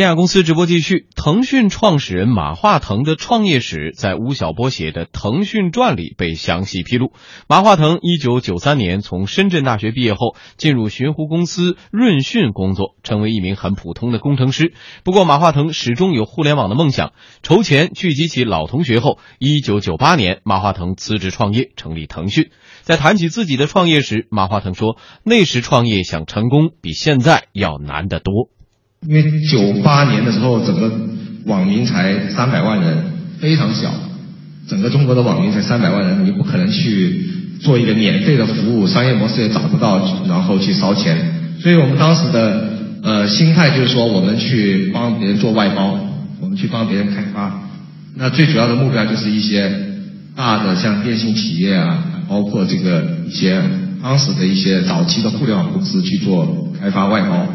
[0.00, 1.08] 天下公司直播继续。
[1.14, 7.12] 腾讯创始人马化腾的创业史在吴晓波写的《腾讯传》里被详细披露。
[7.46, 14.72] 马化腾一九九三年从深圳大学毕业后，进入寻湖公司润讯工作，成为一名很普通的工程师。
[15.04, 17.12] 不过，马化腾始终有互联网的梦想。
[17.42, 22.48] 筹钱聚集起老同学后，一九九八年，马化腾辞职创业，成立腾讯。
[22.80, 28.48] 在谈起自己的创业时，马化腾说：“那时创业想成功，比现在要难得多。”
[29.06, 30.92] 因为九八年的时候，整个
[31.46, 32.98] 网民才三百万人，
[33.40, 33.90] 非常小。
[34.68, 37.24] 整个中国的网民才三百万人，你不可能去
[37.62, 41.16] 做一个免费的服务，商业模式也找不到，然后去烧钱。
[41.60, 45.98] 所以我们当时的呃心态就是说，我们去帮别人做外包，
[46.40, 47.62] 我们去帮别人开发。
[48.14, 49.72] 那最主要的目标就是一些
[50.36, 53.62] 大的像电信企业啊，包括这个一些
[54.02, 57.46] 当时的一些早期的互联网公司去做开发外包。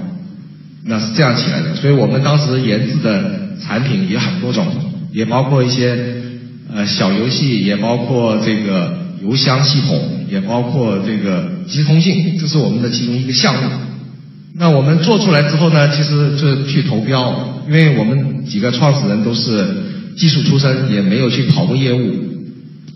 [0.87, 4.67] 那是这样起来的，所以我们当时研制的产品也很多种，
[5.11, 5.97] 也包括一些
[6.71, 13.69] 呃小游戏，也包括这个邮箱系统，也包括这个即时通信，这是我们的其中一个项目。
[14.53, 19.65] 那我们做出来之后呢，其实就是去投标，因为我们几个创始人都是
[20.15, 22.13] 技术出身，也没有去跑过业务，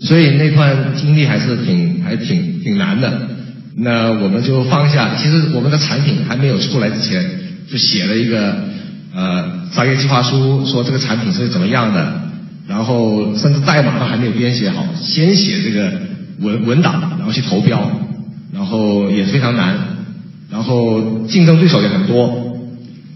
[0.00, 3.28] 所以那段经历还是挺还挺挺难的。
[3.76, 7.40] 那我们就放下，其实我们的产品还没有出来之前。
[7.70, 8.64] 就写了一个
[9.14, 12.22] 呃商业计划书，说这个产品是怎么样的，
[12.66, 15.92] 然后甚至代码都还没有编写好，先写这个
[16.40, 17.90] 文文档，然后去投标，
[18.52, 19.76] 然后也非常难，
[20.50, 22.58] 然后竞争对手也很多，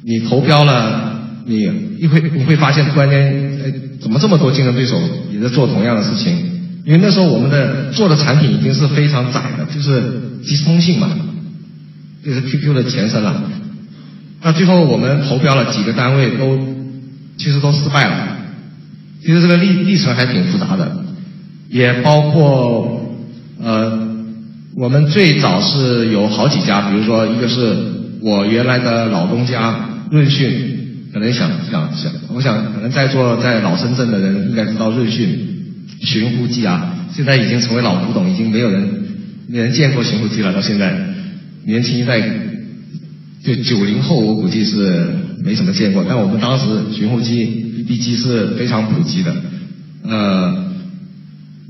[0.05, 1.63] 你投标了，你
[1.99, 5.01] 一会你会发现突然间，哎，怎么这么多竞争对手
[5.33, 6.53] 也在做同样的事情？
[6.85, 11.09] 因为那时候我们的做的产品已经是非常窄的，就是即时通信嘛，
[12.25, 13.43] 就是 QQ 的前身了。
[14.45, 16.59] 那最后我们投标了几个单位，都
[17.39, 18.37] 其实都失败了。
[19.23, 20.99] 其实这个历历程还挺复杂的，
[21.71, 23.17] 也包括
[23.59, 24.07] 呃，
[24.77, 27.75] 我们最早是有好几家，比如说一个是
[28.21, 35.39] 我原来的老东家润讯，可能想想想，我想可能在座在老深圳的人应该知道润讯
[36.03, 39.07] 寻呼机啊，现在已经成为老古董，已经没有人
[39.49, 40.53] 没人见过寻呼机了。
[40.53, 40.95] 到现在
[41.65, 42.21] 年轻一代。
[43.45, 45.07] 就九零后，我估计是
[45.45, 46.65] 没什么见过，但我们当时
[46.97, 49.37] 寻呼机、BB 机是非常普及的，
[50.03, 50.65] 呃，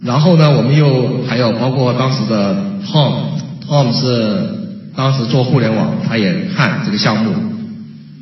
[0.01, 4.51] 然后呢，我们又还有包括当时的 Tom，Tom 是
[4.95, 7.33] 当时做互联网，他也看这个项目，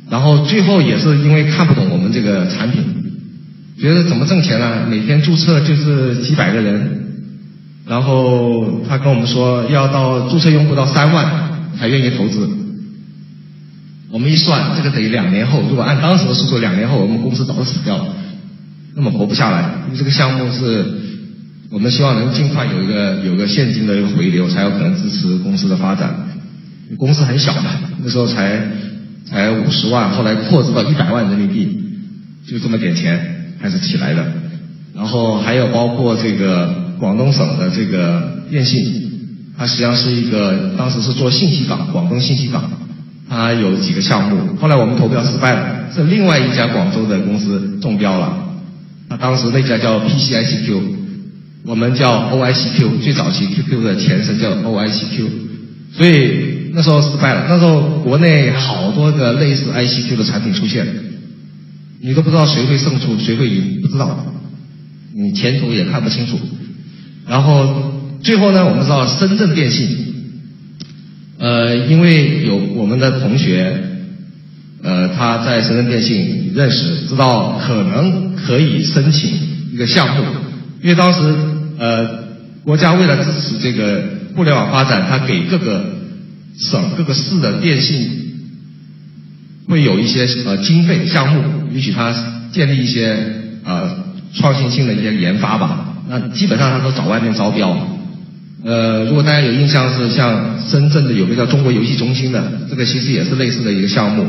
[0.09, 2.81] 然后最后也是因为看不懂我们这个产品，
[3.79, 4.87] 觉得怎么挣钱呢？
[4.89, 7.03] 每天注册就是几百个人，
[7.87, 12.62] 然后他跟我们说要到注册用户到三万才愿意投资。
[14.13, 18.13] 我们一算，这个等于两年后，如果按当时的速度，两年后我们公司早就死掉了，
[18.95, 19.81] 那么活不下来。
[19.87, 20.85] 因为这个项目是，
[21.71, 26.13] 我们希望能尽快有一个有个现金的一个回流，才有可能支持公司的发展。
[26.99, 27.71] 公司很小嘛，
[28.03, 28.61] 那时候才
[29.25, 31.79] 才五十万，后来扩支到一百万人民币，
[32.47, 34.23] 就这么点钱开始起来的。
[34.93, 39.09] 然后还有包括这个广东省的这个电信，
[39.57, 42.69] 它实际上是一个当时是做信息港，广东信息港。
[43.29, 48.39] 他有几个项目，后来我们投标失败了，是另外一家广州的公司中标了。
[49.09, 50.81] 他当时那家叫 PCICQ，
[51.65, 55.27] 我们叫 OICQ，最早期 QQ 的前身叫 OICQ，
[55.95, 57.45] 所以那时候失败了。
[57.49, 60.85] 那时候国内好多个类似 ICQ 的产品出现，
[62.01, 64.25] 你都不知道谁会胜出，谁会赢，不知道，
[65.15, 66.37] 你前途也看不清楚。
[67.27, 70.02] 然后最后呢，我们知道深圳电信。
[71.43, 73.83] 呃，因为有我们的同学，
[74.81, 79.29] 呃，他在深圳电信认识，知道可能可以申请
[79.73, 80.23] 一个项目，
[80.81, 81.19] 因为当时
[81.77, 82.07] 呃，
[82.63, 84.05] 国家为了支持这个
[84.37, 85.83] 互联网发展，他给各个
[86.57, 88.09] 省、各个市的电信
[89.67, 91.43] 会有一些呃经费项目，
[91.73, 92.15] 允许他
[92.53, 93.17] 建立一些
[93.65, 93.97] 呃
[94.33, 95.93] 创新性的一些研发吧。
[96.07, 97.77] 那基本上他都找外面招标。
[98.65, 104.25] 呃，如果大家有印象，是像深圳的有个叫中国游戏中心的，这个其实也是类似的一个项目，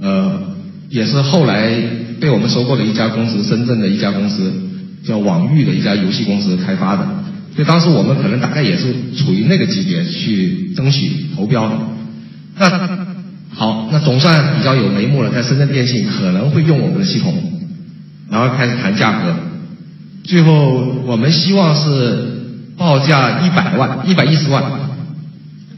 [0.00, 0.56] 呃，
[0.90, 1.72] 也是后来
[2.20, 4.52] 被我们收购的一家公司，深圳的一家公司
[5.06, 7.06] 叫网域的一家游戏公司开发的，
[7.54, 11.70] 所以当时我们可能大概也是处于那个级别去争取投标。
[12.58, 12.68] 那
[13.54, 17.32] 好，那总算比较有眉目了，在深圳电信可能会用我们的系统，
[18.28, 19.36] 然后开始谈价格，
[20.24, 22.34] 最后我们希望是。
[22.76, 24.62] 报价一百万，一百一十万，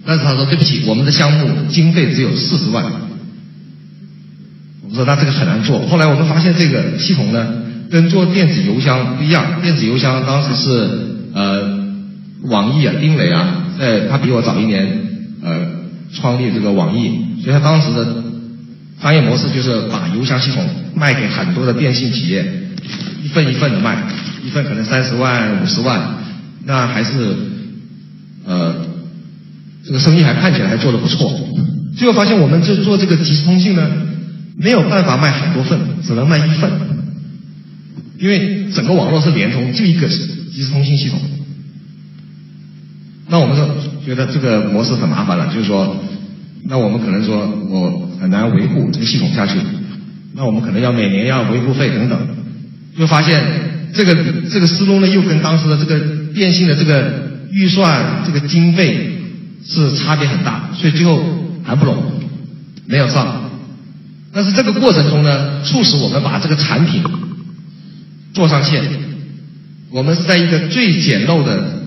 [0.05, 2.85] 但是他说对不起，我们的项目经费只有四十万，
[4.83, 5.87] 我们说那这个很难做。
[5.87, 7.47] 后来我们发现这个系统呢，
[7.91, 9.61] 跟做电子邮箱不一样。
[9.63, 10.91] 电子邮箱当时是
[11.35, 11.87] 呃
[12.45, 14.89] 网易啊，丁磊啊，在他比我早一年
[15.43, 15.67] 呃
[16.15, 18.25] 创立这个网易，所以他当时的
[19.03, 20.65] 商业模式就是把邮箱系统
[20.95, 22.45] 卖给很多的电信企业，
[23.23, 24.05] 一份一份的卖，
[24.45, 26.01] 一份可能三十万、五十万，
[26.67, 27.13] 那还是
[28.45, 28.75] 呃
[29.87, 31.33] 这个生意还看起来还做得不错。
[31.97, 34.05] 最后发现我们这做这个即时通信呢。
[34.59, 36.71] 没有办法卖很多份，只能卖一份，
[38.19, 41.21] 因为整个网络是联通，就一个即时通信系统。
[43.29, 43.69] 那我们说
[44.03, 46.03] 觉得这个模式很麻烦了，就是说，
[46.65, 49.59] 那我们可能说我很难维护这个系统下去，
[50.33, 52.19] 那我们可能要每年要维护费等等，
[52.99, 53.43] 就发现
[53.93, 54.15] 这个
[54.49, 56.01] 这个思路呢，又跟当时的这个
[56.37, 59.23] 电信的这个预算这个经费
[59.67, 61.19] 是差别很大，所以最后
[61.65, 61.97] 谈不拢，
[62.85, 63.51] 没有上。
[64.35, 67.03] 但是这个过程中呢，促使我们把这个产品
[68.35, 68.85] 做上线。
[69.91, 71.81] 我们是在一个最简陋的，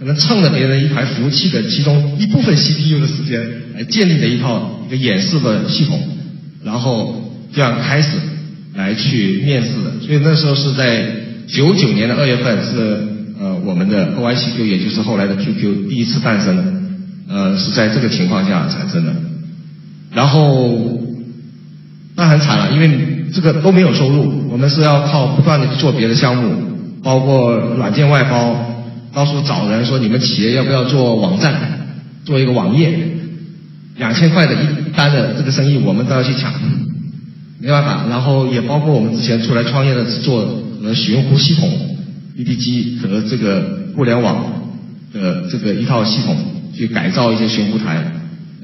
[0.00, 3.40] 可能蹭了别人一台服务器的其中一部分 CPU 的时间
[3.76, 6.08] 来建立的一套一个演示的系统，
[6.64, 8.08] 然后这样开始
[8.74, 9.92] 来去面试的。
[10.04, 11.06] 所以那时候是在
[11.46, 19.12] 九九年的二月份，是呃我们的 OICQ，也就是后来的 QQ 第一次诞生，呃是在这个情况下产生的。
[20.12, 21.02] 然后。
[22.18, 26.56] 那很惨了，因为这个都没有收入，我们是要靠不断的去做别的项目，
[27.02, 28.56] 包括软件外包，
[29.12, 31.54] 到处找人说你们企业要不要做网站，
[32.24, 32.98] 做一个网页，
[33.98, 34.56] 两千块的一
[34.96, 36.54] 单的这个生意我们都要去抢，
[37.60, 41.68] 没办法，然后也包括我们之前出来创业的做和寻呼系统
[42.36, 44.44] ，BB 机和这个互联网
[45.12, 46.36] 的这个一套系统
[46.74, 48.12] 去改造一些寻呼台，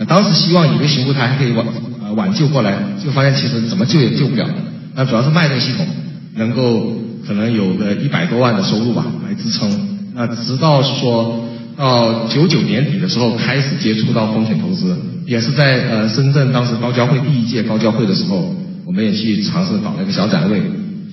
[0.07, 1.67] 当时希望以为寻呼台还可以网。
[2.13, 4.47] 挽救过来，就发现其实怎么救也救不了。
[4.95, 5.87] 那主要是卖这个系统，
[6.35, 6.93] 能够
[7.27, 9.89] 可能有个一百多万的收入吧，来支撑。
[10.15, 18.55] 那直到说到九九年底的时候，开始接触到风险投资，也是在呃深圳当时高交会第一届高交会的时候，
[18.85, 20.61] 我们也去尝试搞了一个小展位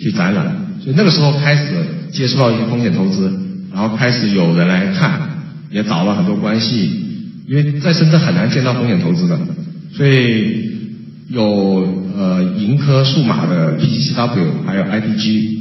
[0.02, 0.54] 去展览。
[0.84, 1.64] 所以那个时候开始
[2.12, 3.32] 接触到一些风险投资，
[3.74, 5.20] 然后开始有人来看，
[5.72, 6.90] 也找了很多关系，
[7.48, 9.40] 因为在深圳很难见到风险投资的，
[9.94, 10.68] 所以。
[11.32, 15.58] 有呃盈科数码的 PGCW，还有 IDG，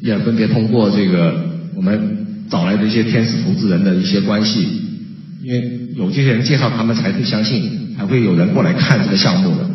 [0.00, 1.44] 也分别通过这个
[1.74, 4.66] 我们找来的一些天使投资人的一些关系，
[5.42, 9.70] 因为有这些人介绍，他们才会相信，才会有人过来看这个项目的。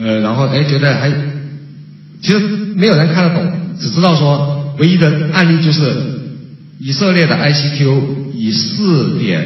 [0.00, 1.08] 呃，然后哎觉得还，
[2.20, 2.40] 其实
[2.74, 3.48] 没有人看得懂，
[3.78, 5.80] 只知道说唯一的案例就是
[6.78, 9.44] 以色列的 ICQ 以四点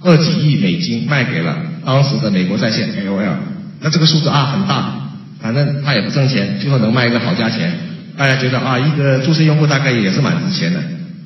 [0.00, 3.34] 二几亿美金卖给了当时的美国在线 AOL。
[3.80, 5.10] 那这个数字啊很大，
[5.40, 7.72] 反正他也不挣钱，最后能卖一个好价钱，
[8.16, 10.82] 大家觉得啊一个注册用户大概也是蛮值钱的，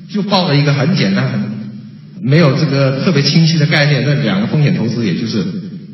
[0.09, 1.41] 就报了一个很简单、很
[2.21, 5.45] 没有这个特别清晰的概念，那两个风险投资也就是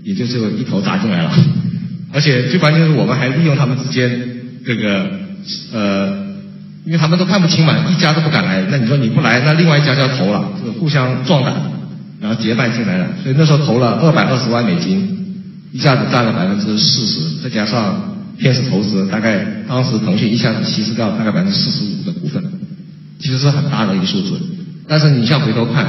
[0.03, 1.33] 也就是一头砸进来了，
[2.13, 4.21] 而且最关键是我们还利用他们之间
[4.65, 5.11] 这个
[5.73, 6.32] 呃，
[6.85, 11.53] 因为他们都看不清嘛，一家都不敢来，那你说你不来，那另外一家就要投了，就互相壮胆，
[12.21, 15.19] 然后结伴进来了，所以那时候投了二百二十万美金。
[15.71, 22.43] 一下子占了百分之四十，再加上天使投资，大概当时腾讯一下子稀释掉大概百分之四十五的股份，
[23.17, 24.39] 其实是很大的一个数字。
[24.87, 25.87] 但是你像回头看，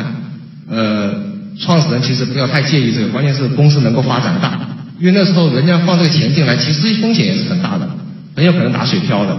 [0.70, 1.12] 呃，
[1.60, 4.58] 创始人其实不要太介意这个，关键是公司能够发展大，
[4.98, 7.86] 因为那时候人家放这个钱进来，其实风险也是很大的，
[8.34, 9.36] 很有可能打水漂的。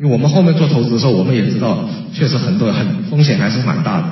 [0.00, 4.06] 因为我们后面做投资的时候，我们也知道，确实很多很风险还是蛮大的。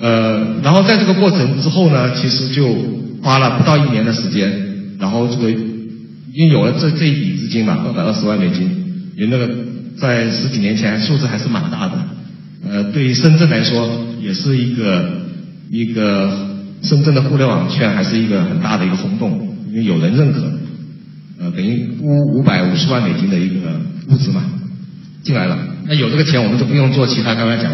[0.00, 3.02] 呃，然后在这个过程之后呢，其实就。
[3.24, 4.50] 花了不到一年的时间，
[4.98, 8.68] 然后这个因为有了这这一笔资金嘛，二百二十万美金，
[9.16, 9.48] 也那个
[9.96, 11.92] 在十几年前数字还是蛮大的。
[12.68, 13.88] 呃，对于深圳来说，
[14.20, 15.22] 也是一个
[15.70, 16.48] 一个
[16.82, 20.40] 深圳的互联网圈还是一个很大的一个轰动，因为有人认可，
[21.38, 23.70] 呃，等于五五百五十万美金的一个
[24.08, 24.42] 物资嘛
[25.22, 25.58] 进来了。
[25.86, 27.72] 那有这个钱，我们就不用做其他刚才讲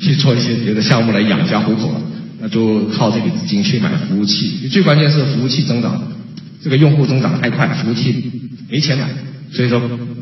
[0.00, 2.00] 去做一些别的项目来养家糊口了。
[2.38, 6.02] 那就靠这笔资金去买服务器，最关键是服务器增长，
[6.62, 8.30] 这个用户增长太快，服务器
[8.68, 9.08] 没钱买，
[9.50, 9.80] 所以说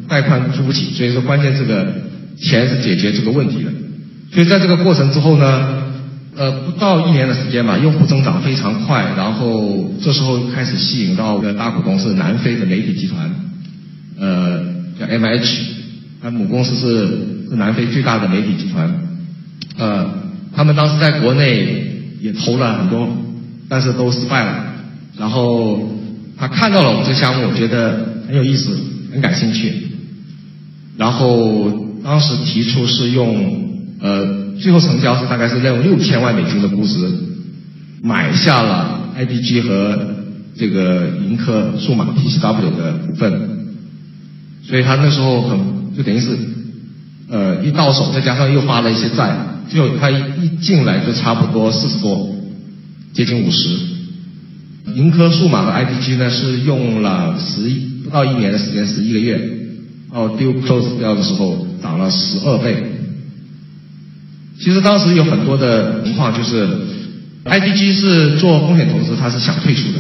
[0.09, 1.93] 带宽付不起，所以说关键这个
[2.39, 3.71] 钱是解决这个问题的。
[4.33, 5.83] 所以在这个过程之后呢，
[6.37, 13.35] 呃，不到一年的时间吧，用户增长非常快，然后这时候开始吸引到的大股东是南非的媒体集团，
[14.21, 14.61] 呃，
[15.01, 15.63] 叫 M H
[16.25, 18.91] H，它母公司是是南非最大的媒体集团，
[19.77, 20.09] 呃，
[20.57, 21.93] 他们当时在国内。
[22.25, 23.07] 也投了很多，
[23.69, 24.65] 但是都失败了。
[25.19, 25.91] 然后
[26.39, 28.75] 他看到了我们这个项目，我觉得很有意思，
[29.13, 29.89] 很感兴趣，
[30.97, 31.71] 然后
[32.03, 33.69] 当时提出是用
[34.01, 36.97] 呃，最后成交是大概是用六千万美金的估值
[38.03, 40.15] 买下了 IDG 和
[40.57, 43.67] 这个盈科数码 PCW 的股份，
[44.67, 45.59] 所以他那时候很
[45.97, 46.37] 就等于是
[47.31, 49.37] 呃一到手，再加上又发了一些债，
[49.69, 52.35] 最后他一一进来就差不多四十多，
[53.13, 53.69] 接近五十。
[54.95, 57.75] 盈科数码的 IDG 呢是用了十一
[58.05, 59.41] 不到一年的时间，十一个月，
[60.13, 62.77] 到 d e close 掉的时候涨了十二倍。
[64.61, 66.69] 其实当时有很多的情况就是
[67.45, 69.99] ，IDG 是做风险投资，他是想退出的，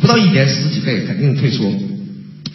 [0.00, 1.72] 不到一年十几倍肯定退出。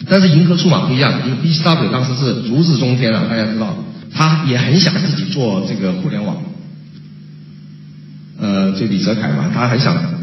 [0.08, 3.76] 但是银河数码不一样，因为 BCW 当时是如日中天啊，大家知道，
[4.12, 6.36] 他也很想自己做这个互联网。
[8.40, 10.18] 呃，就李泽楷嘛，他很想。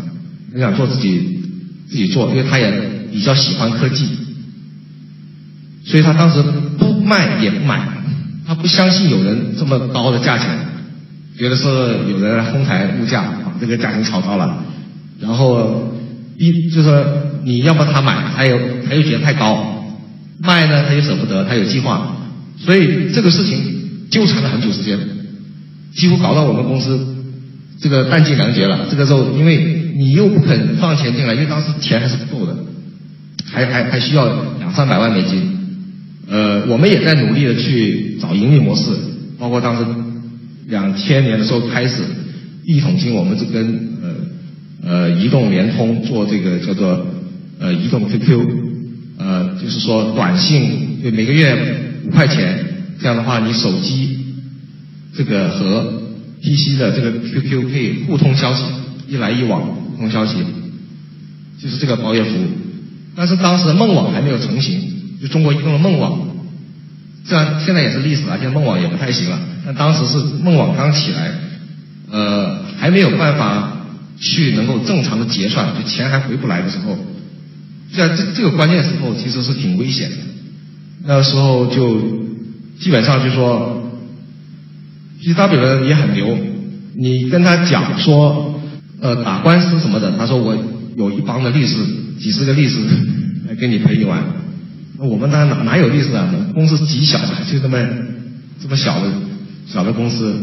[0.54, 1.42] 很想做自己
[1.90, 2.72] 自己做，因为他也
[3.12, 4.08] 比较喜欢科技，
[5.84, 6.42] 所以他当时
[6.78, 7.86] 不卖也不买，
[8.48, 10.48] 他不相信有人这么高的价钱，
[11.38, 11.68] 觉得是
[12.10, 14.64] 有人来哄抬物价，把这个价钱炒高了，
[15.20, 15.94] 然后
[16.38, 17.06] 一就说
[17.44, 19.75] 你要不他买，他又他又觉得太高，
[20.40, 22.18] 卖呢他又舍不得，他有计划，
[22.58, 24.98] 所以这个事情纠缠了很久时间，
[25.96, 27.16] 几乎搞到我们公司
[27.80, 28.88] 这个弹尽粮绝了。
[28.90, 29.82] 这个时候因为。
[29.98, 32.54] 你又不肯放钱进来，因为当时钱还是不够的，
[33.50, 34.26] 还还还需要
[34.60, 35.42] 两三百万美金。
[36.30, 38.92] 呃，我们也在努力的去找盈利模式，
[39.40, 39.86] 包括当时
[40.68, 42.04] 两千年的时候开始，
[42.66, 43.90] 一桶金我们是跟
[44.84, 47.08] 呃呃移动、联通做这个叫做
[47.62, 48.46] 呃移动 QQ，
[49.26, 52.64] 呃就是说短信就每个月五块钱，
[53.02, 54.36] 这样的话你手机
[55.16, 56.04] 这个和
[56.44, 58.64] PC 的这个 QQ 可以互通消息，
[59.08, 59.86] 一来一往互。
[59.96, 60.44] 通消息，
[61.64, 62.48] 就是这个包月服务，
[63.16, 64.92] 但是当时梦网还没有成型，
[65.22, 66.20] 就中国移动的梦网，
[67.24, 71.32] 虽然现在也是历史了，现在梦网也不太行了，但当时是梦网刚起来，
[72.12, 73.88] 呃，还没有办法
[74.20, 76.98] 去能够正常的结算，就钱还回不来的时候，
[77.94, 80.18] 在这这个关键时候其实是挺危险的，
[81.06, 82.00] 那时候就
[82.80, 83.92] 基本上就说
[85.22, 86.38] ，P W 也很牛，
[86.96, 88.54] 你跟他讲说。
[89.02, 90.58] 呃，打官司什么的，他说我
[90.96, 91.76] 有一帮的律师，
[92.20, 92.78] 几十个律师
[93.48, 94.24] 来跟你陪你玩。
[94.98, 96.34] 那我们那哪哪有律师啊？
[96.56, 97.78] 公司极小的，就这么
[98.64, 99.12] 这么小的
[99.68, 100.34] 小的公司。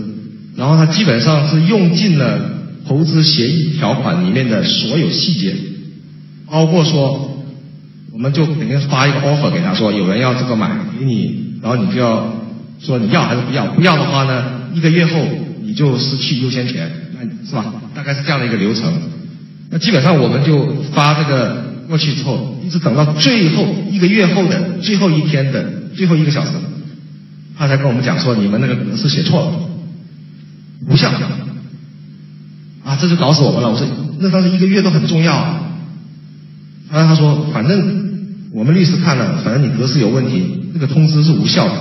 [0.55, 2.53] 然后他基本上是用尽了
[2.87, 5.57] 投资协议条款里面的所有细节，
[6.47, 7.32] 包括说，
[8.23, 12.33] 我们就肯定发一个 offer 给他说，有人要这个买给你，然后你就要
[12.81, 13.67] 说你要还是不要？
[13.67, 15.27] 不要的话呢，一个月后
[15.65, 16.89] 你就失去优先权。
[17.45, 17.75] 是吧？
[17.97, 18.93] 大概是这样的一个流程。
[19.71, 25.65] 那基本上我们就发这个过去之后，一直等到最后一个月后的最后一天的
[25.97, 26.51] 最后一个小时，
[27.59, 29.53] 他才跟我们讲说你们那个格式写错了，
[30.89, 31.13] 不像。
[32.85, 33.71] 啊，这就搞死我们了。
[33.71, 33.85] 我说
[34.21, 35.59] 那当时一个月都很重要。
[36.93, 38.12] 然后他说，反正
[38.53, 41.75] 我们律师看了，反正你格式有问题，那个通知是无效的。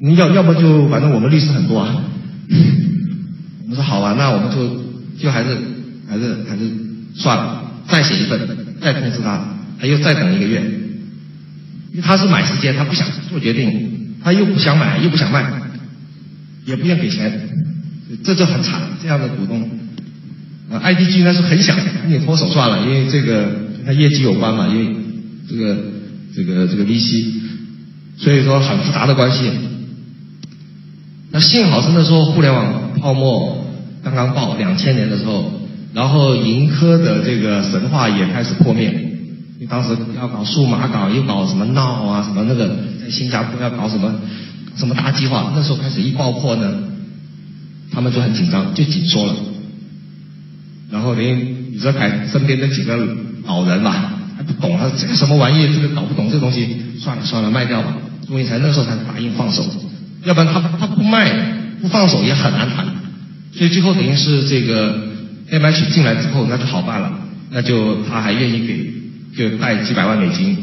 [0.00, 2.04] 你要要么就反正我们律师很多啊。
[3.62, 4.84] 我们说好吧，那我们就
[5.20, 5.56] 就还是
[6.08, 6.70] 还是还是
[7.14, 8.40] 算了，再写一份，
[8.80, 10.62] 再通知他，他又再等一个月，
[11.90, 15.44] 因为他是买时间，他不想做决定，他又不想买，又不想卖，
[16.64, 17.48] 也不愿给钱，
[18.22, 18.80] 这就很惨。
[19.02, 19.68] 这样的股东，
[20.70, 23.42] 呃，IDG 呢是很想跟你脱手算了，因为这个
[23.76, 24.96] 跟他业绩有关嘛，因为
[25.48, 25.76] 这个
[26.34, 27.24] 这个这个 VC，
[28.18, 29.50] 所以说很复杂的关系。
[31.30, 33.66] 那幸好是那时候互联网泡沫
[34.02, 35.60] 刚刚爆，两千年的时候，
[35.92, 39.04] 然后盈科的这个神话也开始破灭。
[39.60, 42.68] 你当时要搞数码港，又搞什么闹啊，什么那个
[43.02, 44.20] 在新加坡要搞什么
[44.76, 46.72] 什么大计划，那时候开始一爆破呢，
[47.90, 49.34] 他们就很紧张，就紧缩了。
[50.90, 52.96] 然后连李泽楷身边的几个
[53.44, 54.17] 老人吧，
[54.48, 56.66] 不懂啊，这个什么玩意，这个搞不懂这东西，
[56.98, 57.94] 算了算了，卖掉吧。
[58.26, 59.64] 终于才那时候才答应放手。
[60.24, 61.30] 要不然他他不卖
[61.80, 62.86] 不放手也很难谈，
[63.54, 64.98] 所以最后等于是这个
[65.50, 67.12] M H 进来之后那就好办了，
[67.50, 70.56] 那就他还愿意给就带几百万美金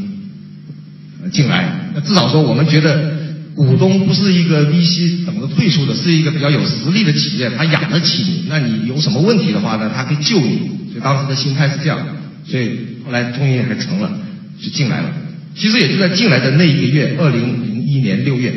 [1.32, 3.13] 进来，那至少说我们觉得
[3.56, 10.58] 股东不是一个 V C 等着退出的，是一个比较有实力的企业，他养得起你，那你有什么问题的话呢，他可以救你，
[10.92, 12.13] 所以当时的心态是这样的，
[12.47, 14.19] 所以后来终于还成了，
[14.61, 15.13] 就进来了。
[15.55, 18.53] 其实也就在进来的那一个月，二零零一年六月。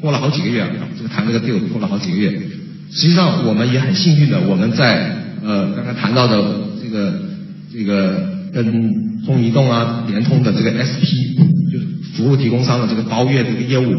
[0.00, 2.32] 拖了好几个月啊，这个谈这个 deal 拖了好几个月。
[2.90, 5.14] 实际上我们也很幸运的，我们在
[5.44, 6.42] 呃刚刚谈到的
[6.82, 7.22] 这个
[7.72, 11.06] 这个跟中移动啊、联通的这个 SP，
[11.70, 13.94] 就是服务提供商的这个包月这个业务，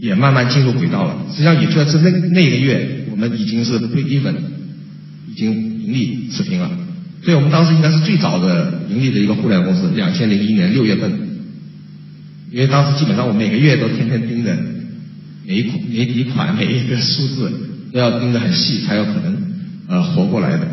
[0.00, 1.26] 也慢慢进入轨道了。
[1.30, 4.32] 实际上，也就在是那那一个月，我们已经是 break even，
[5.30, 6.70] 已经盈利持平了。
[7.24, 11.10] 所以我们当时应该是最早的盈利的一个互联网公司，两千零一年六月份，
[12.50, 14.56] 因为当时基本上我每个月都天天盯着
[15.46, 17.52] 每一款每一款每一个数字
[17.92, 19.36] 都要盯得很细，才有可能
[19.88, 20.66] 呃活过来的。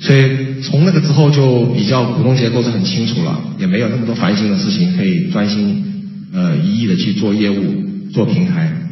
[0.00, 5.84] 所以从那个之后就比较股东结构是很清楚了，也没有那么多烦心的事情，可以专心
[6.32, 8.83] 呃一意的去做业务、做平台。